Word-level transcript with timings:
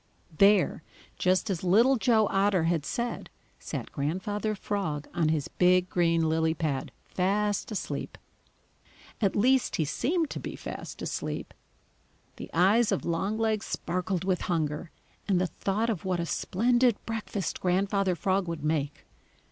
There, 0.35 0.81
just 1.19 1.47
as 1.51 1.63
Little 1.63 1.95
Joe 1.95 2.27
Otter 2.31 2.63
had 2.63 2.87
said, 2.87 3.29
sat 3.59 3.91
Grandfather 3.91 4.55
Frog 4.55 5.07
on 5.13 5.29
his 5.29 5.47
big 5.47 5.91
green 5.91 6.27
lily 6.27 6.55
pad, 6.55 6.91
fast 7.05 7.71
asleep. 7.71 8.17
At 9.21 9.35
least, 9.35 9.75
he 9.75 9.85
seemed 9.85 10.31
to 10.31 10.39
be 10.39 10.55
fast 10.55 11.03
asleep. 11.03 11.53
The 12.37 12.49
eyes 12.51 12.91
of 12.91 13.05
Longlegs 13.05 13.67
sparkled 13.67 14.23
with 14.23 14.41
hunger 14.49 14.89
and 15.27 15.39
the 15.39 15.45
thought 15.45 15.91
of 15.91 16.03
what 16.03 16.19
a 16.19 16.25
splendid 16.25 16.95
breakfast 17.05 17.59
Grandfather 17.61 18.15
Frog 18.15 18.47
would 18.47 18.63
make. 18.63 19.05